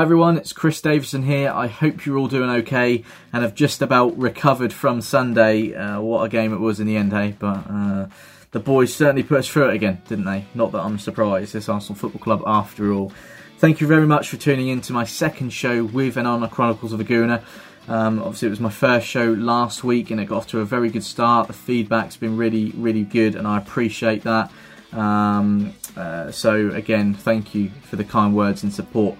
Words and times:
Hi 0.00 0.04
everyone, 0.04 0.38
it's 0.38 0.54
Chris 0.54 0.80
Davison 0.80 1.24
here. 1.24 1.50
I 1.50 1.66
hope 1.66 2.06
you're 2.06 2.16
all 2.16 2.26
doing 2.26 2.48
okay 2.48 3.04
and 3.34 3.42
have 3.42 3.54
just 3.54 3.82
about 3.82 4.16
recovered 4.16 4.72
from 4.72 5.02
Sunday. 5.02 5.74
Uh, 5.74 6.00
what 6.00 6.24
a 6.24 6.30
game 6.30 6.54
it 6.54 6.58
was 6.58 6.80
in 6.80 6.86
the 6.86 6.96
end, 6.96 7.12
hey? 7.12 7.36
But 7.38 7.66
uh, 7.68 8.06
the 8.52 8.60
boys 8.60 8.94
certainly 8.94 9.22
put 9.22 9.40
us 9.40 9.48
through 9.48 9.68
it 9.68 9.74
again, 9.74 10.00
didn't 10.08 10.24
they? 10.24 10.46
Not 10.54 10.72
that 10.72 10.80
I'm 10.80 10.98
surprised. 10.98 11.52
This 11.52 11.68
Arsenal 11.68 11.98
Football 11.98 12.22
Club, 12.22 12.42
after 12.46 12.90
all. 12.94 13.12
Thank 13.58 13.82
you 13.82 13.86
very 13.86 14.06
much 14.06 14.30
for 14.30 14.38
tuning 14.38 14.68
in 14.68 14.80
to 14.80 14.94
my 14.94 15.04
second 15.04 15.50
show 15.50 15.84
with 15.84 16.16
and 16.16 16.26
on 16.26 16.40
the 16.40 16.48
Chronicles 16.48 16.94
of 16.94 17.00
a 17.00 17.04
Gooner. 17.04 17.42
Um, 17.86 18.20
obviously, 18.20 18.46
it 18.46 18.52
was 18.52 18.60
my 18.60 18.70
first 18.70 19.06
show 19.06 19.32
last 19.32 19.84
week 19.84 20.10
and 20.10 20.18
it 20.18 20.24
got 20.24 20.38
off 20.38 20.46
to 20.46 20.60
a 20.60 20.64
very 20.64 20.88
good 20.88 21.04
start. 21.04 21.46
The 21.46 21.52
feedback's 21.52 22.16
been 22.16 22.38
really, 22.38 22.70
really 22.70 23.04
good 23.04 23.34
and 23.34 23.46
I 23.46 23.58
appreciate 23.58 24.22
that. 24.22 24.50
Um, 24.94 25.74
uh, 25.94 26.30
so, 26.30 26.70
again, 26.70 27.12
thank 27.12 27.54
you 27.54 27.68
for 27.82 27.96
the 27.96 28.04
kind 28.04 28.34
words 28.34 28.62
and 28.62 28.72
support 28.72 29.18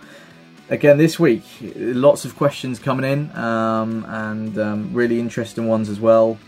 again 0.71 0.99
this 0.99 1.19
week 1.19 1.43
lots 1.75 2.25
of 2.25 2.37
questions 2.37 2.79
coming 2.79 3.11
in 3.11 3.37
um, 3.37 4.07
and 4.09 4.57
um, 4.57 4.95
really 4.95 5.19
interesting 5.19 5.67
ones 5.67 5.89
as 5.89 5.99
well 5.99 6.39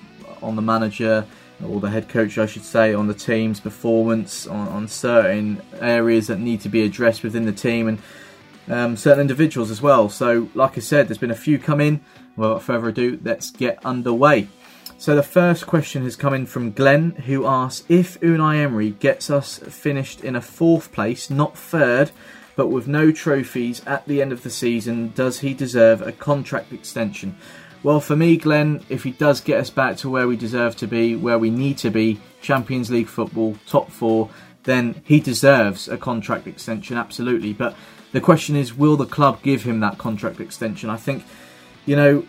on 0.40 0.54
the 0.54 0.62
manager 0.62 1.26
or 1.66 1.80
the 1.80 1.90
head 1.90 2.08
coach 2.08 2.38
I 2.38 2.46
should 2.46 2.64
say 2.64 2.94
on 2.94 3.08
the 3.08 3.14
team's 3.14 3.58
performance 3.58 4.46
on, 4.46 4.68
on 4.68 4.88
certain 4.88 5.60
areas 5.80 6.28
that 6.28 6.38
need 6.38 6.60
to 6.60 6.68
be 6.68 6.82
addressed 6.82 7.24
within 7.24 7.46
the 7.46 7.52
team 7.52 7.88
and 7.88 7.98
um, 8.68 8.96
certain 8.96 9.20
individuals 9.20 9.72
as 9.72 9.82
well. 9.82 10.08
So 10.08 10.48
like 10.54 10.78
I 10.78 10.80
said 10.80 11.08
there's 11.08 11.18
been 11.18 11.32
a 11.32 11.36
few 11.36 11.58
come 11.58 11.80
in. 11.80 12.00
Without 12.36 12.62
further 12.62 12.88
ado 12.88 13.18
let's 13.22 13.50
get 13.50 13.84
underway. 13.84 14.46
So 14.98 15.16
the 15.16 15.24
first 15.24 15.66
question 15.66 16.04
has 16.04 16.14
come 16.14 16.32
in 16.32 16.46
from 16.46 16.70
Glenn 16.70 17.10
who 17.26 17.44
asks 17.44 17.84
if 17.88 18.20
Unai 18.20 18.62
Emery 18.62 18.90
gets 18.90 19.30
us 19.30 19.58
finished 19.58 20.22
in 20.22 20.36
a 20.36 20.40
fourth 20.40 20.92
place 20.92 21.28
not 21.28 21.58
third 21.58 22.12
but 22.56 22.68
with 22.68 22.86
no 22.86 23.12
trophies 23.12 23.82
at 23.86 24.06
the 24.06 24.20
end 24.20 24.32
of 24.32 24.42
the 24.42 24.50
season, 24.50 25.12
does 25.14 25.40
he 25.40 25.54
deserve 25.54 26.02
a 26.02 26.12
contract 26.12 26.72
extension? 26.72 27.36
Well, 27.82 28.00
for 28.00 28.14
me, 28.14 28.36
Glenn, 28.36 28.84
if 28.88 29.02
he 29.02 29.10
does 29.10 29.40
get 29.40 29.58
us 29.58 29.70
back 29.70 29.96
to 29.98 30.10
where 30.10 30.28
we 30.28 30.36
deserve 30.36 30.76
to 30.76 30.86
be, 30.86 31.16
where 31.16 31.38
we 31.38 31.50
need 31.50 31.78
to 31.78 31.90
be, 31.90 32.20
Champions 32.40 32.90
League 32.90 33.08
football, 33.08 33.56
top 33.66 33.90
four, 33.90 34.30
then 34.64 35.02
he 35.04 35.18
deserves 35.18 35.88
a 35.88 35.96
contract 35.96 36.46
extension, 36.46 36.96
absolutely. 36.96 37.52
But 37.52 37.74
the 38.12 38.20
question 38.20 38.54
is, 38.54 38.72
will 38.74 38.96
the 38.96 39.06
club 39.06 39.42
give 39.42 39.64
him 39.64 39.80
that 39.80 39.98
contract 39.98 40.38
extension? 40.38 40.90
I 40.90 40.96
think, 40.96 41.24
you 41.86 41.96
know, 41.96 42.24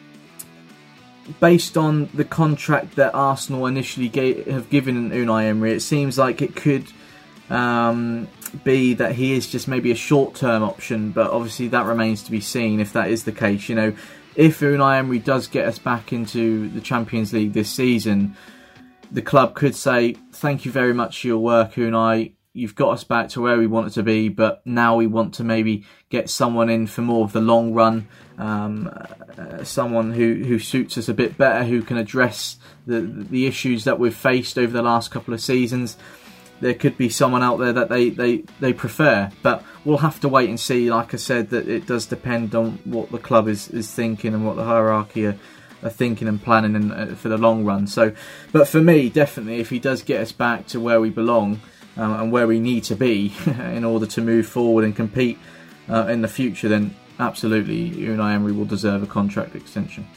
based 1.39 1.77
on 1.77 2.09
the 2.13 2.25
contract 2.25 2.95
that 2.95 3.13
Arsenal 3.13 3.67
initially 3.67 4.09
gave, 4.09 4.47
have 4.47 4.69
given 4.69 5.11
Unai 5.11 5.45
Emery, 5.45 5.73
it 5.73 5.81
seems 5.81 6.17
like 6.17 6.41
it 6.41 6.55
could 6.55 6.91
um, 7.49 8.27
be 8.63 8.93
that 8.95 9.13
he 9.13 9.33
is 9.33 9.49
just 9.49 9.67
maybe 9.67 9.91
a 9.91 9.95
short 9.95 10.35
term 10.35 10.63
option, 10.63 11.11
but 11.11 11.31
obviously 11.31 11.67
that 11.69 11.85
remains 11.85 12.23
to 12.23 12.31
be 12.31 12.41
seen 12.41 12.79
if 12.79 12.93
that 12.93 13.09
is 13.09 13.23
the 13.23 13.31
case. 13.31 13.69
You 13.69 13.75
know, 13.75 13.93
if 14.35 14.59
Unai 14.59 14.99
Emery 14.99 15.19
does 15.19 15.47
get 15.47 15.67
us 15.67 15.79
back 15.79 16.13
into 16.13 16.69
the 16.69 16.81
Champions 16.81 17.33
League 17.33 17.53
this 17.53 17.69
season, 17.69 18.35
the 19.11 19.21
club 19.21 19.55
could 19.55 19.75
say, 19.75 20.13
Thank 20.31 20.65
you 20.65 20.71
very 20.71 20.93
much 20.93 21.21
for 21.21 21.27
your 21.27 21.39
work, 21.39 21.73
Unai. 21.73 22.33
You've 22.55 22.75
got 22.75 22.91
us 22.91 23.03
back 23.03 23.29
to 23.29 23.41
where 23.41 23.57
we 23.57 23.65
want 23.65 23.87
it 23.87 23.93
to 23.93 24.03
be, 24.03 24.29
but 24.29 24.61
now 24.65 24.95
we 24.95 25.07
want 25.07 25.33
to 25.35 25.43
maybe 25.43 25.85
get 26.09 26.29
someone 26.29 26.69
in 26.69 26.85
for 26.85 27.01
more 27.01 27.25
of 27.25 27.31
the 27.31 27.41
long 27.41 27.73
run, 27.73 28.07
um, 28.37 28.91
uh, 29.35 29.63
someone 29.63 30.13
who, 30.13 30.35
who 30.35 30.59
suits 30.59 30.95
us 30.99 31.09
a 31.09 31.15
bit 31.15 31.35
better, 31.35 31.63
who 31.63 31.81
can 31.81 31.97
address 31.97 32.57
the 32.85 32.99
the 33.01 33.47
issues 33.47 33.85
that 33.85 33.97
we've 33.97 34.15
faced 34.15 34.59
over 34.59 34.71
the 34.71 34.83
last 34.83 35.09
couple 35.09 35.33
of 35.33 35.41
seasons 35.41 35.97
there 36.63 36.73
could 36.73 36.97
be 36.97 37.09
someone 37.09 37.43
out 37.43 37.57
there 37.57 37.73
that 37.73 37.89
they, 37.89 38.09
they, 38.09 38.37
they 38.59 38.73
prefer. 38.73 39.29
But 39.41 39.63
we'll 39.83 39.97
have 39.97 40.19
to 40.21 40.29
wait 40.29 40.49
and 40.49 40.59
see. 40.59 40.89
Like 40.89 41.13
I 41.13 41.17
said, 41.17 41.49
that 41.49 41.67
it 41.67 41.85
does 41.85 42.05
depend 42.05 42.55
on 42.55 42.79
what 42.85 43.11
the 43.11 43.17
club 43.17 43.47
is, 43.47 43.67
is 43.67 43.91
thinking 43.91 44.33
and 44.33 44.45
what 44.45 44.55
the 44.55 44.63
hierarchy 44.63 45.27
are, 45.27 45.37
are 45.83 45.89
thinking 45.89 46.27
and 46.27 46.41
planning 46.41 46.75
in, 46.75 46.91
uh, 46.91 47.15
for 47.15 47.27
the 47.27 47.37
long 47.37 47.65
run. 47.65 47.85
So, 47.85 48.13
but 48.53 48.67
for 48.67 48.81
me, 48.81 49.09
definitely, 49.09 49.59
if 49.59 49.69
he 49.69 49.79
does 49.79 50.01
get 50.03 50.21
us 50.21 50.31
back 50.31 50.65
to 50.67 50.79
where 50.79 51.01
we 51.01 51.09
belong 51.09 51.59
um, 51.97 52.13
and 52.13 52.31
where 52.31 52.47
we 52.47 52.59
need 52.59 52.85
to 52.85 52.95
be 52.95 53.33
in 53.45 53.83
order 53.83 54.05
to 54.05 54.21
move 54.21 54.47
forward 54.47 54.85
and 54.85 54.95
compete 54.95 55.37
uh, 55.89 56.07
in 56.07 56.21
the 56.21 56.29
future, 56.29 56.69
then 56.69 56.95
absolutely, 57.19 57.91
Unai 57.91 58.35
Emery 58.35 58.53
will 58.53 58.65
deserve 58.65 59.03
a 59.03 59.07
contract 59.07 59.53
extension. 59.53 60.07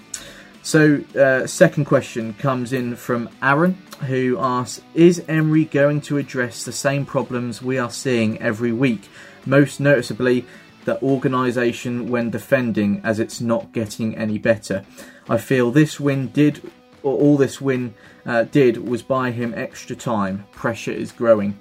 So, 0.67 1.01
uh, 1.17 1.47
second 1.47 1.85
question 1.85 2.35
comes 2.35 2.73
in 2.73 2.97
from 2.97 3.29
Aaron, 3.41 3.79
who 4.01 4.37
asks 4.41 4.83
Is 4.97 5.23
Emery 5.29 5.67
going 5.67 6.01
to 6.01 6.19
address 6.19 6.65
the 6.65 6.73
same 6.73 7.07
problems 7.07 7.63
we 7.63 7.79
are 7.79 7.89
seeing 7.89 8.37
every 8.43 8.73
week? 8.73 9.03
Most 9.45 9.79
noticeably, 9.79 10.45
the 10.85 11.01
organisation 11.05 12.09
when 12.09 12.31
defending, 12.31 13.01
as 13.05 13.21
it's 13.21 13.41
not 13.41 13.71
getting 13.71 14.17
any 14.17 14.39
better. 14.39 14.85
I 15.29 15.39
feel 15.39 15.71
this 15.71 16.01
win 16.01 16.31
did, 16.33 16.61
or 17.05 17.17
all 17.17 17.37
this 17.37 17.61
win 17.61 17.95
uh, 18.27 18.43
did, 18.43 18.89
was 18.89 19.05
buy 19.05 19.31
him 19.31 19.55
extra 19.55 19.95
time. 19.95 20.47
Pressure 20.51 20.91
is 20.91 21.13
growing. 21.13 21.57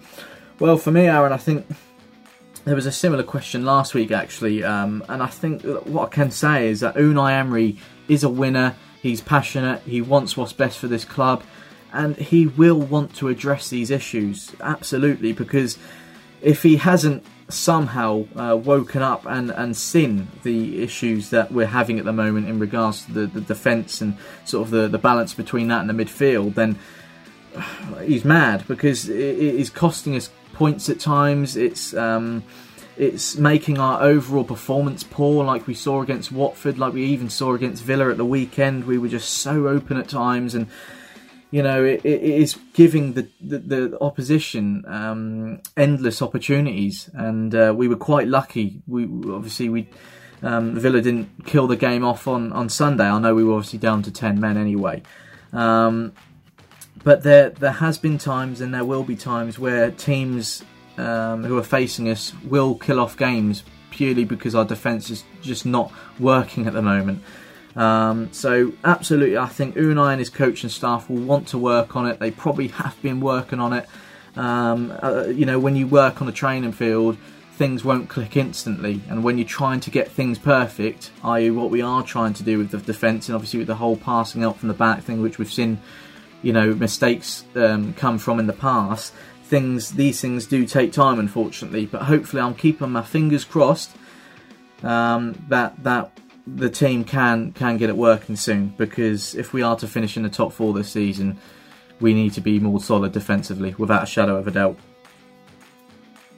Well, 0.57 0.77
for 0.77 0.89
me, 0.89 1.05
Aaron, 1.05 1.31
I 1.31 1.37
think 1.37 1.67
there 2.63 2.73
was 2.73 2.87
a 2.87 2.91
similar 2.91 3.22
question 3.22 3.66
last 3.66 3.93
week, 3.93 4.09
actually, 4.09 4.63
um, 4.63 5.05
and 5.07 5.22
I 5.22 5.27
think 5.27 5.61
what 5.85 6.07
I 6.07 6.09
can 6.09 6.31
say 6.31 6.69
is 6.69 6.79
that 6.79 6.95
Unai 6.95 7.33
Emery 7.33 7.77
is 8.07 8.23
a 8.23 8.29
winner 8.29 8.75
He's 9.05 9.21
passionate, 9.21 9.83
he 9.83 10.01
wants 10.01 10.35
what's 10.35 10.51
best 10.51 10.79
for 10.79 10.88
this 10.88 11.05
club, 11.05 11.43
and 11.93 12.17
he 12.17 12.47
will 12.47 12.81
want 12.81 13.16
to 13.17 13.27
address 13.27 13.69
these 13.69 13.91
issues, 13.91 14.55
absolutely, 14.59 15.31
because 15.31 15.77
if 16.41 16.63
he 16.63 16.77
hasn't 16.77 17.23
somehow 17.47 18.25
uh, 18.35 18.55
woken 18.55 19.03
up 19.03 19.23
and, 19.27 19.51
and 19.51 19.77
seen 19.77 20.29
the 20.41 20.81
issues 20.81 21.29
that 21.29 21.51
we're 21.51 21.67
having 21.67 21.99
at 21.99 22.05
the 22.05 22.13
moment 22.13 22.49
in 22.49 22.57
regards 22.57 23.05
to 23.05 23.11
the, 23.11 23.27
the 23.27 23.41
defence 23.41 24.01
and 24.01 24.17
sort 24.43 24.66
of 24.66 24.71
the, 24.71 24.88
the 24.88 24.97
balance 24.97 25.35
between 25.35 25.67
that 25.67 25.87
and 25.87 25.89
the 25.91 26.03
midfield, 26.03 26.55
then 26.55 26.79
he's 28.03 28.25
mad 28.25 28.67
because 28.67 29.07
it 29.07 29.37
is 29.37 29.69
costing 29.69 30.16
us 30.16 30.31
points 30.53 30.89
at 30.89 30.99
times. 30.99 31.55
It's 31.55 31.93
um, 31.93 32.43
it's 32.97 33.35
making 33.35 33.78
our 33.78 34.01
overall 34.01 34.44
performance 34.44 35.03
poor, 35.03 35.44
like 35.44 35.67
we 35.67 35.73
saw 35.73 36.01
against 36.01 36.31
Watford, 36.31 36.78
like 36.78 36.94
we 36.94 37.06
even 37.06 37.29
saw 37.29 37.53
against 37.53 37.83
Villa 37.83 38.09
at 38.09 38.17
the 38.17 38.25
weekend. 38.25 38.85
We 38.85 38.97
were 38.97 39.09
just 39.09 39.29
so 39.29 39.67
open 39.67 39.97
at 39.97 40.07
times, 40.07 40.56
and 40.56 40.67
you 41.51 41.61
know, 41.61 41.84
it, 41.84 42.01
it 42.05 42.22
is 42.22 42.57
giving 42.73 43.13
the 43.13 43.28
the, 43.41 43.59
the 43.59 43.97
opposition 44.01 44.85
um, 44.88 45.61
endless 45.75 46.22
opportunities, 46.22 47.09
and 47.13 47.53
uh, 47.53 47.73
we 47.75 47.88
were 47.88 47.97
quite 47.97 48.28
lucky. 48.28 48.81
We 48.88 49.03
obviously 49.03 49.69
we. 49.69 49.88
Um, 50.44 50.75
Villa 50.75 51.01
didn't 51.01 51.45
kill 51.45 51.66
the 51.66 51.78
game 51.78 52.03
off 52.03 52.28
on, 52.28 52.51
on 52.51 52.69
Sunday. 52.69 53.05
I 53.05 53.17
know 53.19 53.34
we 53.34 53.44
were 53.44 53.53
obviously 53.53 53.79
down 53.79 54.03
to 54.03 54.11
ten 54.11 54.39
men 54.39 54.57
anyway, 54.57 55.01
um, 55.53 56.11
but 57.03 57.23
there 57.23 57.50
there 57.50 57.72
has 57.72 57.97
been 57.97 58.17
times 58.17 58.61
and 58.61 58.73
there 58.73 58.85
will 58.85 59.03
be 59.03 59.16
times 59.16 59.57
where 59.57 59.89
teams 59.91 60.61
um, 60.97 61.44
who 61.44 61.57
are 61.57 61.63
facing 61.63 62.09
us 62.09 62.33
will 62.44 62.75
kill 62.75 63.00
off 63.00 63.17
games 63.17 63.63
purely 63.91 64.25
because 64.25 64.56
our 64.56 64.66
defence 64.66 65.09
is 65.09 65.23
just 65.41 65.66
not 65.66 65.91
working 66.19 66.67
at 66.67 66.73
the 66.73 66.81
moment. 66.81 67.23
Um, 67.75 68.31
so 68.31 68.73
absolutely, 68.83 69.38
I 69.38 69.47
think 69.47 69.75
Unai 69.75 70.11
and 70.11 70.19
his 70.19 70.29
coaching 70.29 70.69
staff 70.69 71.09
will 71.09 71.17
want 71.17 71.50
to 71.50 71.57
work 71.57 71.95
on 71.95 72.07
it. 72.07 72.19
They 72.19 72.31
probably 72.31 72.69
have 72.69 73.01
been 73.01 73.19
working 73.19 73.59
on 73.59 73.73
it. 73.73 73.88
Um, 74.35 74.97
uh, 75.01 75.25
you 75.28 75.45
know, 75.45 75.59
when 75.59 75.75
you 75.75 75.88
work 75.88 76.22
on 76.22 76.28
a 76.28 76.31
training 76.31 76.73
field, 76.73 77.17
things 77.53 77.85
won't 77.85 78.09
click 78.09 78.35
instantly, 78.35 79.01
and 79.07 79.23
when 79.23 79.38
you're 79.38 79.47
trying 79.47 79.79
to 79.79 79.89
get 79.89 80.11
things 80.11 80.37
perfect, 80.37 81.11
i.e., 81.23 81.49
what 81.49 81.69
we 81.69 81.81
are 81.81 82.03
trying 82.03 82.34
to 82.34 82.43
do 82.43 82.58
with 82.58 82.72
the 82.72 82.78
defence, 82.79 83.29
and 83.29 83.35
obviously 83.35 83.59
with 83.59 83.67
the 83.67 83.75
whole 83.75 83.96
passing 83.96 84.43
out 84.43 84.58
from 84.58 84.67
the 84.67 84.73
back 84.73 85.03
thing, 85.03 85.22
which 85.22 85.37
we've 85.37 85.52
seen, 85.52 85.79
you 86.41 86.52
know, 86.52 86.75
mistakes 86.75 87.46
um, 87.55 87.93
come 87.93 88.17
from 88.17 88.40
in 88.40 88.47
the 88.47 88.53
past 88.53 89.14
things 89.45 89.91
these 89.91 90.19
things 90.19 90.47
do 90.47 90.65
take 90.65 90.91
time 90.91 91.19
unfortunately 91.19 91.85
but 91.85 92.01
hopefully 92.03 92.41
i'm 92.41 92.55
keeping 92.55 92.91
my 92.91 93.03
fingers 93.03 93.45
crossed 93.45 93.95
um, 94.81 95.33
that 95.49 95.81
that 95.83 96.19
the 96.47 96.69
team 96.69 97.03
can 97.03 97.51
can 97.51 97.77
get 97.77 97.89
it 97.89 97.95
working 97.95 98.35
soon 98.35 98.69
because 98.77 99.35
if 99.35 99.53
we 99.53 99.61
are 99.61 99.75
to 99.75 99.87
finish 99.87 100.17
in 100.17 100.23
the 100.23 100.29
top 100.29 100.51
four 100.51 100.73
this 100.73 100.91
season 100.91 101.37
we 101.99 102.13
need 102.13 102.33
to 102.33 102.41
be 102.41 102.59
more 102.59 102.79
solid 102.79 103.11
defensively 103.11 103.75
without 103.77 104.03
a 104.03 104.05
shadow 104.05 104.35
of 104.35 104.47
a 104.47 104.51
doubt 104.51 104.77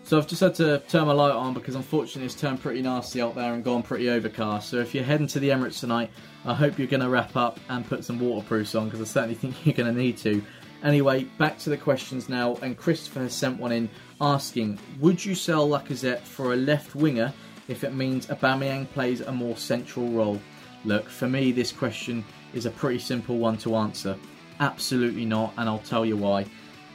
so 0.08 0.18
I've 0.18 0.28
just 0.28 0.40
had 0.40 0.56
to 0.56 0.80
turn 0.88 1.06
my 1.08 1.12
light 1.12 1.34
on 1.34 1.54
because 1.54 1.76
unfortunately 1.76 2.28
it's 2.28 2.36
turned 2.36 2.62
pretty 2.62 2.82
nasty 2.82 3.22
out 3.22 3.36
there 3.36 3.54
and 3.54 3.62
gone 3.62 3.84
pretty 3.84 4.10
overcast. 4.10 4.70
So 4.70 4.78
if 4.78 4.96
you're 4.96 5.04
heading 5.04 5.28
to 5.28 5.40
the 5.42 5.50
Emirates 5.50 5.82
tonight, 5.82 6.12
I 6.46 6.54
hope 6.54 6.80
you're 6.80 6.88
going 6.88 7.02
to 7.02 7.10
wrap 7.10 7.36
up 7.36 7.60
and 7.68 7.86
put 7.86 8.06
some 8.06 8.18
waterproofs 8.18 8.74
on 8.74 8.86
because 8.86 9.02
I 9.02 9.04
certainly 9.04 9.36
think 9.36 9.54
you're 9.66 9.76
going 9.76 9.94
to 9.94 10.02
need 10.02 10.16
to. 10.20 10.42
Anyway, 10.84 11.24
back 11.38 11.58
to 11.58 11.70
the 11.70 11.78
questions 11.78 12.30
now, 12.30 12.56
and 12.62 12.78
Christopher 12.78 13.22
has 13.22 13.34
sent 13.34 13.60
one 13.60 13.72
in 13.72 13.90
asking, 14.22 14.80
would 15.00 15.24
you 15.24 15.34
sell 15.36 15.68
Lacazette 15.68 16.22
for 16.22 16.54
a 16.54 16.58
left 16.58 16.96
winger 16.96 17.34
if 17.68 17.84
it 17.84 17.94
means 17.94 18.28
Aubameyang 18.28 18.90
plays 18.92 19.22
a 19.22 19.32
more 19.32 19.58
central 19.58 20.10
role? 20.10 20.40
Look, 20.86 21.10
for 21.10 21.28
me, 21.28 21.52
this 21.52 21.72
question 21.72 22.24
is 22.54 22.66
a 22.66 22.72
pretty 22.72 23.00
simple 23.00 23.38
one 23.38 23.58
to 23.58 23.76
answer. 23.76 24.16
Absolutely 24.60 25.26
not, 25.26 25.54
and 25.58 25.68
I'll 25.68 25.80
tell 25.80 26.06
you 26.06 26.16
why. 26.16 26.46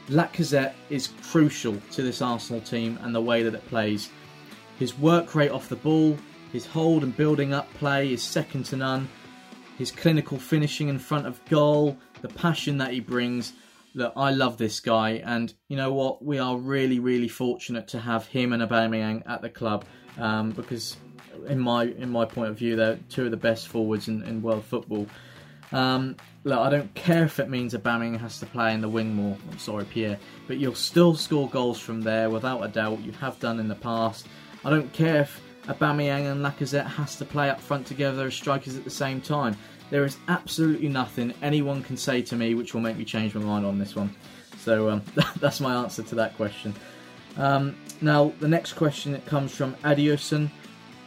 Lacazette 0.09 0.73
is 0.89 1.09
crucial 1.21 1.77
to 1.91 2.01
this 2.01 2.21
Arsenal 2.21 2.61
team 2.61 2.97
and 3.01 3.13
the 3.13 3.21
way 3.21 3.43
that 3.43 3.53
it 3.53 3.67
plays. 3.67 4.09
His 4.79 4.97
work 4.97 5.35
rate 5.35 5.51
off 5.51 5.69
the 5.69 5.75
ball, 5.75 6.17
His 6.53 6.67
hold 6.67 7.01
and 7.01 7.17
building 7.17 7.51
up 7.51 7.73
play 7.73 8.13
is 8.13 8.21
second 8.21 8.65
to 8.65 8.77
none. 8.77 9.09
His 9.79 9.91
clinical 9.91 10.37
finishing 10.37 10.87
in 10.87 10.99
front 10.99 11.25
of 11.25 11.43
goal, 11.45 11.97
the 12.21 12.27
passion 12.27 12.77
that 12.77 12.93
he 12.93 12.99
brings. 12.99 13.53
Look, 13.95 14.13
I 14.15 14.31
love 14.31 14.57
this 14.57 14.79
guy, 14.79 15.21
and 15.23 15.53
you 15.67 15.77
know 15.77 15.93
what? 15.93 16.23
We 16.23 16.39
are 16.39 16.57
really, 16.57 16.99
really 16.99 17.27
fortunate 17.27 17.87
to 17.89 17.99
have 17.99 18.25
him 18.27 18.51
and 18.53 18.63
Aubameyang 18.63 19.23
at 19.29 19.41
the 19.41 19.49
club 19.49 19.85
um, 20.17 20.51
because, 20.51 20.97
in 21.47 21.59
my 21.59 21.83
in 21.83 22.09
my 22.09 22.25
point 22.25 22.49
of 22.49 22.57
view, 22.57 22.75
they're 22.75 22.97
two 23.09 23.25
of 23.25 23.31
the 23.31 23.37
best 23.37 23.67
forwards 23.67 24.07
in, 24.07 24.23
in 24.23 24.41
world 24.41 24.65
football. 24.65 25.07
Um, 25.71 26.15
look, 26.43 26.59
I 26.59 26.69
don't 26.69 26.93
care 26.93 27.23
if 27.23 27.39
it 27.39 27.49
means 27.49 27.73
Aubameyang 27.73 28.19
has 28.19 28.39
to 28.39 28.45
play 28.45 28.73
in 28.73 28.81
the 28.81 28.89
wing 28.89 29.13
more. 29.13 29.37
I'm 29.51 29.59
sorry, 29.59 29.85
Pierre, 29.85 30.17
but 30.47 30.57
you'll 30.57 30.75
still 30.75 31.15
score 31.15 31.49
goals 31.49 31.79
from 31.79 32.01
there 32.01 32.29
without 32.29 32.61
a 32.61 32.67
doubt. 32.67 32.99
You 33.01 33.11
have 33.13 33.39
done 33.39 33.59
in 33.59 33.67
the 33.67 33.75
past. 33.75 34.27
I 34.65 34.69
don't 34.69 34.91
care 34.93 35.21
if 35.21 35.41
Aubameyang 35.67 36.31
and 36.31 36.43
Lacazette 36.43 36.87
has 36.87 37.15
to 37.17 37.25
play 37.25 37.49
up 37.49 37.59
front 37.59 37.87
together 37.87 38.27
as 38.27 38.33
strikers 38.33 38.75
at 38.75 38.83
the 38.83 38.89
same 38.89 39.21
time. 39.21 39.57
There 39.93 40.05
is 40.05 40.17
absolutely 40.27 40.87
nothing 40.87 41.35
anyone 41.43 41.83
can 41.83 41.97
say 41.97 42.23
to 42.23 42.35
me 42.35 42.55
which 42.55 42.73
will 42.73 42.81
make 42.81 42.97
me 42.97 43.05
change 43.05 43.35
my 43.35 43.41
mind 43.41 43.63
on 43.63 43.77
this 43.77 43.95
one. 43.95 44.09
So 44.57 44.89
um, 44.89 45.03
that's 45.39 45.59
my 45.59 45.75
answer 45.75 46.01
to 46.01 46.15
that 46.15 46.35
question. 46.35 46.73
Um, 47.37 47.75
now, 48.01 48.33
the 48.39 48.47
next 48.47 48.73
question 48.73 49.13
it 49.13 49.23
comes 49.27 49.55
from 49.55 49.75
Adioson. 49.83 50.49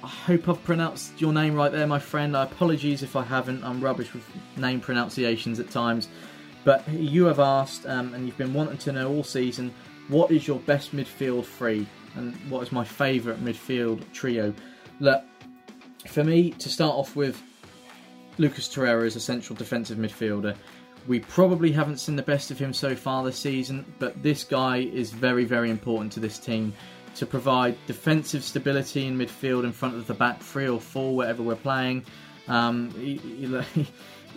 I 0.05 0.07
hope 0.07 0.49
I've 0.49 0.63
pronounced 0.63 1.21
your 1.21 1.33
name 1.33 1.57
right 1.57 1.73
there, 1.73 1.89
my 1.89 1.99
friend. 1.99 2.37
I 2.37 2.45
apologies 2.45 3.03
if 3.03 3.17
I 3.17 3.25
haven't. 3.25 3.65
I'm 3.65 3.81
rubbish 3.81 4.15
with 4.15 4.25
name 4.57 4.79
pronunciations 4.79 5.59
at 5.59 5.69
times. 5.69 6.07
But 6.63 6.89
you 6.89 7.25
have 7.25 7.41
asked, 7.41 7.87
um, 7.87 8.15
and 8.15 8.25
you've 8.25 8.39
been 8.39 8.55
wanting 8.55 8.79
to 8.79 8.93
know 8.93 9.11
all 9.11 9.25
season, 9.25 9.75
what 10.07 10.31
is 10.31 10.47
your 10.47 10.61
best 10.61 10.95
midfield 10.95 11.45
three? 11.45 11.89
And 12.15 12.37
what 12.49 12.63
is 12.63 12.71
my 12.71 12.85
favourite 12.85 13.45
midfield 13.45 14.05
trio? 14.13 14.55
Look, 15.01 15.25
for 16.07 16.23
me, 16.23 16.53
to 16.53 16.69
start 16.69 16.95
off 16.95 17.17
with, 17.17 17.43
Lucas 18.39 18.69
Torreira 18.69 19.07
is 19.07 19.17
a 19.17 19.21
central 19.21 19.57
defensive 19.57 19.99
midfielder. 19.99 20.57
We 21.07 21.21
probably 21.21 21.73
haven't 21.73 21.99
seen 21.99 22.17
the 22.17 22.23
best 22.23 22.51
of 22.51 22.59
him 22.59 22.73
so 22.73 22.97
far 22.97 23.25
this 23.25 23.39
season, 23.39 23.85
but 23.99 24.21
this 24.23 24.45
guy 24.45 24.79
is 24.79 25.11
very, 25.13 25.45
very 25.45 25.71
important 25.71 26.13
to 26.13 26.21
this 26.21 26.39
team 26.39 26.75
to 27.17 27.27
provide 27.27 27.77
defensive 27.87 28.43
stability 28.45 29.07
in 29.07 29.17
midfield 29.17 29.65
in 29.65 29.73
front 29.73 29.95
of 29.95 30.07
the 30.07 30.15
back 30.15 30.41
three 30.41 30.69
or 30.69 30.81
four, 30.81 31.17
wherever 31.17 31.43
we're 31.43 31.55
playing. 31.55 32.05
Um, 32.49 32.91
he, 32.91 33.17
he, 33.17 33.87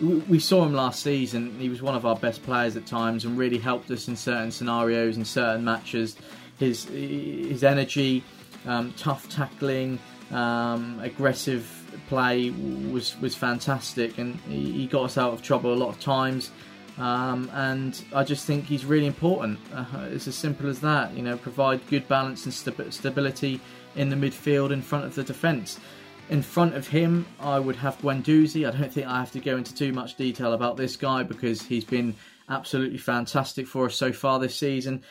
we 0.28 0.38
saw 0.38 0.64
him 0.64 0.72
last 0.72 1.02
season. 1.02 1.58
He 1.58 1.68
was 1.68 1.82
one 1.82 1.94
of 1.94 2.06
our 2.06 2.16
best 2.16 2.42
players 2.42 2.76
at 2.76 2.86
times 2.86 3.24
and 3.24 3.36
really 3.36 3.58
helped 3.58 3.90
us 3.90 4.08
in 4.08 4.16
certain 4.16 4.50
scenarios 4.50 5.16
and 5.16 5.26
certain 5.26 5.64
matches. 5.64 6.16
His 6.58 6.84
his 6.84 7.64
energy, 7.64 8.22
um, 8.66 8.92
tough 8.96 9.28
tackling, 9.28 9.98
um, 10.30 11.00
aggressive 11.02 11.64
play 12.08 12.50
was 12.50 13.18
was 13.20 13.34
fantastic, 13.34 14.18
and 14.18 14.36
he, 14.48 14.72
he 14.72 14.86
got 14.86 15.04
us 15.04 15.18
out 15.18 15.32
of 15.32 15.42
trouble 15.42 15.72
a 15.72 15.76
lot 15.76 15.88
of 15.88 16.00
times. 16.00 16.50
Um, 16.98 17.50
and 17.54 18.02
I 18.14 18.24
just 18.24 18.46
think 18.46 18.66
he's 18.66 18.84
really 18.84 19.06
important. 19.06 19.58
Uh, 19.74 20.08
it's 20.10 20.28
as 20.28 20.34
simple 20.34 20.68
as 20.68 20.80
that. 20.80 21.14
You 21.14 21.22
know, 21.22 21.36
provide 21.36 21.86
good 21.88 22.06
balance 22.08 22.44
and 22.44 22.52
st- 22.52 22.92
stability 22.92 23.60
in 23.96 24.10
the 24.10 24.16
midfield 24.16 24.70
in 24.70 24.82
front 24.82 25.04
of 25.04 25.14
the 25.14 25.24
defence. 25.24 25.80
In 26.28 26.42
front 26.42 26.74
of 26.74 26.86
him, 26.86 27.26
I 27.40 27.58
would 27.58 27.76
have 27.76 27.98
Guendouzi. 27.98 28.68
I 28.68 28.76
don't 28.76 28.92
think 28.92 29.06
I 29.06 29.18
have 29.18 29.32
to 29.32 29.40
go 29.40 29.56
into 29.56 29.74
too 29.74 29.92
much 29.92 30.16
detail 30.16 30.52
about 30.52 30.76
this 30.76 30.94
guy 30.96 31.22
because 31.22 31.62
he's 31.62 31.84
been 31.84 32.14
absolutely 32.48 32.98
fantastic 32.98 33.66
for 33.66 33.86
us 33.86 33.96
so 33.96 34.12
far 34.12 34.38
this 34.38 34.54
season. 34.54 35.02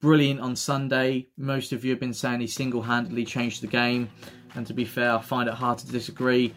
Brilliant 0.00 0.38
on 0.38 0.54
Sunday. 0.54 1.26
Most 1.36 1.72
of 1.72 1.84
you 1.84 1.90
have 1.90 1.98
been 1.98 2.14
saying 2.14 2.40
he 2.40 2.46
single 2.46 2.82
handedly 2.82 3.24
changed 3.24 3.62
the 3.62 3.66
game. 3.66 4.08
And 4.54 4.64
to 4.68 4.72
be 4.72 4.84
fair, 4.84 5.12
I 5.12 5.20
find 5.20 5.48
it 5.48 5.54
hard 5.54 5.78
to 5.78 5.88
disagree. 5.88 6.54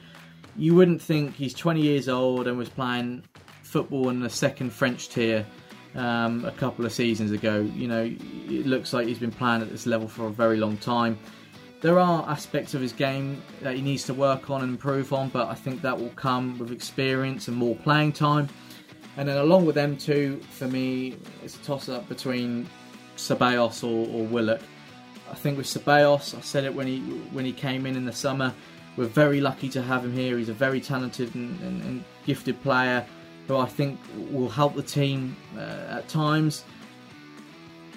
You 0.56 0.76
wouldn't 0.76 1.02
think 1.02 1.34
he's 1.34 1.56
20 1.56 1.82
years 1.82 2.08
old 2.08 2.48
and 2.48 2.56
was 2.56 2.70
playing 2.70 3.24
football 3.64 4.10
in 4.10 4.20
the 4.20 4.30
second 4.30 4.72
French 4.72 5.10
tier 5.10 5.44
um, 5.96 6.46
a 6.46 6.52
couple 6.52 6.86
of 6.86 6.92
seasons 6.92 7.32
ago. 7.32 7.62
You 7.76 7.88
know, 7.88 8.04
it 8.04 8.68
looks 8.68 8.94
like 8.94 9.08
he's 9.08 9.18
been 9.18 9.32
playing 9.32 9.64
at 9.64 9.72
this 9.72 9.88
level 9.88 10.08
for 10.08 10.28
a 10.28 10.32
very 10.32 10.58
long 10.58 10.78
time. 10.78 11.18
There 11.82 11.98
are 11.98 12.30
aspects 12.30 12.76
of 12.76 12.82
his 12.82 12.94
game 12.94 13.42
that 13.62 13.76
he 13.76 13.82
needs 13.82 14.04
to 14.04 14.14
work 14.14 14.52
on 14.52 14.62
and 14.62 14.72
improve 14.72 15.14
on, 15.14 15.30
but 15.30 15.48
I 15.48 15.56
think 15.56 15.82
that 15.82 15.98
will 15.98 16.10
come 16.10 16.60
with 16.60 16.72
experience 16.72 17.48
and 17.48 17.58
more 17.58 17.76
playing 17.78 18.14
time. 18.14 18.50
And 19.18 19.28
then 19.28 19.38
along 19.38 19.66
with 19.66 19.74
them 19.74 19.98
two, 19.98 20.40
for 20.52 20.68
me, 20.68 21.18
it's 21.44 21.56
a 21.56 21.60
toss-up 21.64 22.08
between 22.08 22.68
Ceballos 23.22 23.84
or, 23.84 24.08
or 24.14 24.26
Willock. 24.26 24.62
I 25.30 25.36
think 25.36 25.58
with 25.58 25.68
Ceballos, 25.68 26.38
I 26.38 26.42
said 26.42 26.66
it 26.66 26.74
when 26.74 26.88
he 26.88 27.00
when 27.32 27.46
he 27.46 27.54
came 27.54 27.86
in 27.86 27.96
in 27.96 28.06
the 28.06 28.14
summer. 28.14 28.54
We're 28.98 29.06
very 29.06 29.40
lucky 29.40 29.70
to 29.70 29.82
have 29.82 30.04
him 30.04 30.14
here. 30.14 30.38
He's 30.38 30.50
a 30.50 30.54
very 30.54 30.82
talented 30.82 31.34
and, 31.34 31.60
and, 31.62 31.82
and 31.84 32.04
gifted 32.26 32.62
player 32.62 33.06
who 33.48 33.58
I 33.58 33.66
think 33.66 34.00
will 34.32 34.50
help 34.50 34.76
the 34.76 34.84
team 34.84 35.36
uh, 35.56 35.98
at 35.98 36.10
times. 36.10 36.64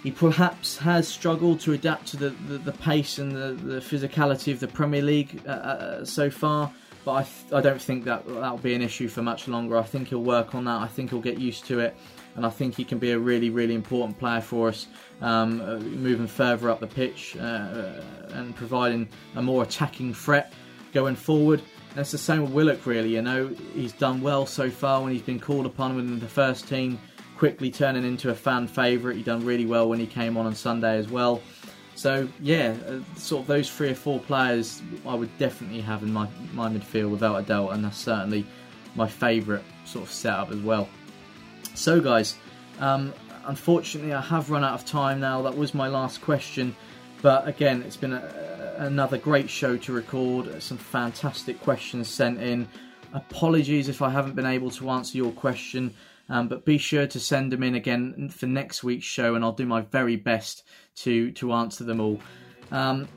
He 0.02 0.10
perhaps 0.10 0.76
has 0.78 1.08
struggled 1.08 1.60
to 1.60 1.72
adapt 1.72 2.06
to 2.08 2.16
the, 2.16 2.30
the, 2.30 2.58
the 2.58 2.72
pace 2.72 3.18
and 3.18 3.32
the, 3.32 3.52
the, 3.54 3.80
physicality 3.80 4.52
of 4.52 4.60
the 4.60 4.68
Premier 4.68 5.00
League 5.00 5.42
uh, 5.46 5.50
uh, 5.50 6.04
so 6.04 6.28
far, 6.28 6.70
but 7.04 7.12
I, 7.12 7.22
th- 7.22 7.52
I 7.54 7.60
don't 7.62 7.80
think 7.80 8.04
that 8.04 8.26
that'll 8.26 8.58
be 8.58 8.74
an 8.74 8.82
issue 8.82 9.08
for 9.08 9.22
much 9.22 9.48
longer. 9.48 9.78
I 9.78 9.82
think 9.82 10.08
he'll 10.08 10.22
work 10.22 10.54
on 10.54 10.64
that. 10.64 10.82
I 10.82 10.88
think 10.88 11.10
he'll 11.10 11.20
get 11.20 11.38
used 11.38 11.64
to 11.66 11.80
it, 11.80 11.96
and 12.36 12.44
I 12.44 12.50
think 12.50 12.74
he 12.74 12.84
can 12.84 12.98
be 12.98 13.12
a 13.12 13.18
really, 13.18 13.50
really 13.50 13.74
important 13.74 14.18
player 14.18 14.40
for 14.40 14.68
us, 14.68 14.86
um, 15.20 15.60
uh, 15.60 15.78
moving 15.78 16.26
further 16.26 16.70
up 16.70 16.80
the 16.80 16.86
pitch 16.86 17.36
uh, 17.38 17.42
uh, 17.42 18.02
and 18.30 18.54
providing 18.54 19.08
a 19.36 19.42
more 19.42 19.62
attacking 19.62 20.14
threat 20.14 20.52
going 20.92 21.16
forward. 21.16 21.62
That's 21.94 22.10
the 22.10 22.18
same 22.18 22.42
with 22.42 22.50
Willock, 22.50 22.86
really. 22.86 23.14
You 23.14 23.22
know, 23.22 23.48
he's 23.72 23.92
done 23.92 24.20
well 24.20 24.46
so 24.46 24.68
far 24.68 25.02
when 25.02 25.12
he's 25.12 25.22
been 25.22 25.38
called 25.38 25.66
upon 25.66 25.94
within 25.94 26.18
the 26.18 26.28
first 26.28 26.68
team, 26.68 26.98
quickly 27.36 27.70
turning 27.70 28.04
into 28.04 28.30
a 28.30 28.34
fan 28.34 28.66
favourite. 28.66 29.16
He 29.16 29.22
done 29.22 29.44
really 29.44 29.66
well 29.66 29.88
when 29.88 30.00
he 30.00 30.06
came 30.06 30.36
on 30.36 30.46
on 30.46 30.54
Sunday 30.54 30.98
as 30.98 31.08
well. 31.08 31.40
So 31.94 32.28
yeah, 32.40 32.74
uh, 32.88 32.98
sort 33.16 33.42
of 33.42 33.46
those 33.46 33.70
three 33.70 33.90
or 33.90 33.94
four 33.94 34.18
players 34.18 34.82
I 35.06 35.14
would 35.14 35.36
definitely 35.38 35.80
have 35.82 36.02
in 36.02 36.12
my 36.12 36.28
my 36.52 36.68
midfield 36.68 37.10
without 37.10 37.36
a 37.36 37.42
doubt, 37.42 37.70
and 37.70 37.84
that's 37.84 37.98
certainly 37.98 38.44
my 38.96 39.06
favourite 39.06 39.62
sort 39.84 40.04
of 40.04 40.10
setup 40.10 40.50
as 40.50 40.58
well. 40.58 40.88
So 41.74 42.00
guys, 42.00 42.36
um, 42.78 43.12
unfortunately 43.46 44.12
I 44.12 44.20
have 44.20 44.50
run 44.50 44.64
out 44.64 44.74
of 44.74 44.86
time 44.86 45.20
now. 45.20 45.42
That 45.42 45.56
was 45.56 45.74
my 45.74 45.88
last 45.88 46.20
question, 46.22 46.74
but 47.20 47.46
again, 47.48 47.82
it's 47.82 47.96
been 47.96 48.12
a, 48.12 48.74
another 48.78 49.18
great 49.18 49.50
show 49.50 49.76
to 49.78 49.92
record. 49.92 50.62
Some 50.62 50.78
fantastic 50.78 51.60
questions 51.60 52.08
sent 52.08 52.40
in. 52.40 52.68
Apologies 53.12 53.88
if 53.88 54.02
I 54.02 54.10
haven't 54.10 54.34
been 54.34 54.46
able 54.46 54.70
to 54.70 54.88
answer 54.90 55.18
your 55.18 55.32
question, 55.32 55.94
um, 56.28 56.48
but 56.48 56.64
be 56.64 56.78
sure 56.78 57.06
to 57.06 57.20
send 57.20 57.52
them 57.52 57.62
in 57.62 57.74
again 57.74 58.28
for 58.28 58.46
next 58.46 58.82
week's 58.82 59.04
show, 59.04 59.34
and 59.34 59.44
I'll 59.44 59.52
do 59.52 59.66
my 59.66 59.82
very 59.82 60.16
best 60.16 60.64
to 60.96 61.32
to 61.32 61.52
answer 61.52 61.84
them 61.84 62.00
all. 62.00 62.20
Um, 62.70 63.08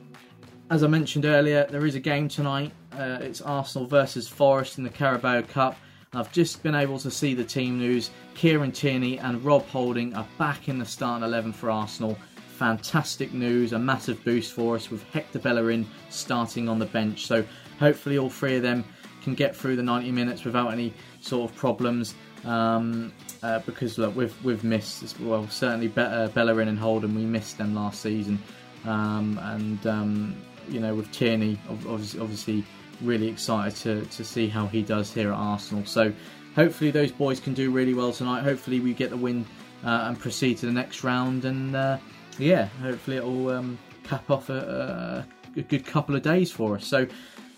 as 0.70 0.82
I 0.82 0.88
mentioned 0.88 1.24
earlier, 1.24 1.66
there 1.70 1.86
is 1.86 1.94
a 1.94 2.00
game 2.00 2.28
tonight. 2.28 2.72
Uh, 2.92 3.18
it's 3.20 3.40
Arsenal 3.40 3.86
versus 3.86 4.28
Forest 4.28 4.78
in 4.78 4.84
the 4.84 4.90
Carabao 4.90 5.42
Cup. 5.42 5.76
I've 6.14 6.32
just 6.32 6.62
been 6.62 6.74
able 6.74 6.98
to 7.00 7.10
see 7.10 7.34
the 7.34 7.44
team 7.44 7.78
news. 7.78 8.10
Kieran 8.34 8.72
Tierney 8.72 9.18
and 9.18 9.44
Rob 9.44 9.66
Holding 9.66 10.14
are 10.14 10.26
back 10.38 10.68
in 10.68 10.78
the 10.78 10.86
starting 10.86 11.24
11 11.24 11.52
for 11.52 11.70
Arsenal 11.70 12.16
fantastic 12.58 13.32
news, 13.32 13.72
a 13.72 13.78
massive 13.78 14.22
boost 14.24 14.52
for 14.52 14.74
us 14.74 14.90
with 14.90 15.04
Hector 15.12 15.38
Bellerin 15.38 15.86
starting 16.10 16.68
on 16.68 16.80
the 16.80 16.86
bench. 16.86 17.24
So 17.24 17.44
hopefully 17.78 18.18
all 18.18 18.28
three 18.28 18.56
of 18.56 18.62
them 18.62 18.84
can 19.22 19.34
get 19.34 19.54
through 19.54 19.76
the 19.76 19.82
90 19.82 20.10
minutes 20.10 20.44
without 20.44 20.72
any 20.72 20.92
sort 21.20 21.48
of 21.48 21.56
problems. 21.56 22.16
Um, 22.44 23.12
uh, 23.44 23.60
because 23.60 23.96
look, 23.96 24.16
we've 24.16 24.44
we've 24.44 24.64
missed 24.64 25.18
well 25.20 25.46
certainly 25.48 25.86
better 25.88 26.28
Bellerin 26.34 26.68
and 26.68 26.78
Holding. 26.78 27.14
We 27.14 27.24
missed 27.24 27.58
them 27.58 27.74
last 27.74 28.00
season, 28.00 28.40
um, 28.84 29.38
and 29.42 29.86
um, 29.86 30.36
you 30.68 30.80
know 30.80 30.94
with 30.94 31.10
Tierney 31.12 31.58
obviously 31.68 32.64
really 33.02 33.28
excited 33.28 33.76
to 33.76 34.04
to 34.16 34.24
see 34.24 34.48
how 34.48 34.66
he 34.66 34.82
does 34.82 35.12
here 35.12 35.32
at 35.32 35.38
Arsenal. 35.38 35.84
So 35.84 36.12
hopefully 36.54 36.90
those 36.90 37.12
boys 37.12 37.40
can 37.40 37.54
do 37.54 37.70
really 37.70 37.94
well 37.94 38.12
tonight. 38.12 38.42
Hopefully 38.42 38.80
we 38.80 38.92
get 38.92 39.10
the 39.10 39.16
win 39.16 39.46
uh, 39.84 40.06
and 40.08 40.18
proceed 40.18 40.58
to 40.58 40.66
the 40.66 40.72
next 40.72 41.04
round 41.04 41.44
and. 41.44 41.74
Uh, 41.74 41.98
yeah, 42.38 42.66
hopefully 42.80 43.16
it'll 43.16 43.50
um, 43.50 43.78
cap 44.04 44.30
off 44.30 44.48
a, 44.48 45.26
a, 45.56 45.58
a 45.58 45.62
good 45.62 45.84
couple 45.84 46.14
of 46.14 46.22
days 46.22 46.50
for 46.50 46.76
us. 46.76 46.86
So 46.86 47.06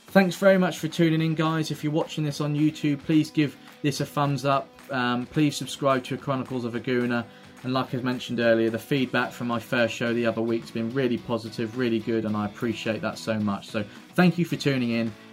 thanks 0.09 0.37
very 0.37 0.59
much 0.59 0.79
for 0.79 0.89
tuning 0.89 1.21
in, 1.21 1.35
guys. 1.35 1.71
If 1.71 1.85
you're 1.85 1.93
watching 1.93 2.25
this 2.25 2.41
on 2.41 2.57
YouTube, 2.57 3.05
please 3.05 3.31
give 3.31 3.57
this 3.83 4.01
a 4.01 4.07
thumbs 4.07 4.45
up. 4.45 4.69
Um, 4.91 5.27
please 5.27 5.57
subscribe 5.57 6.03
to 6.05 6.17
Chronicles 6.17 6.65
of 6.65 6.75
a 6.75 6.81
Gooner. 6.81 7.25
And 7.63 7.75
like 7.75 7.95
I 7.95 7.99
mentioned 7.99 8.41
earlier, 8.41 8.71
the 8.71 8.79
feedback 8.79 9.33
from 9.33 9.49
my 9.49 9.61
first 9.61 9.95
show 9.95 10.15
the 10.15 10.25
other 10.25 10.41
week's 10.41 10.71
been 10.71 10.89
really 10.95 11.19
positive, 11.19 11.77
really 11.77 11.99
good, 11.99 12.25
and 12.25 12.35
I 12.35 12.47
appreciate 12.47 13.03
that 13.03 13.19
so 13.19 13.39
much. 13.39 13.69
So 13.69 13.85
thank 14.15 14.39
you 14.39 14.47
for 14.47 14.57
tuning 14.57 14.93
in, 14.93 15.13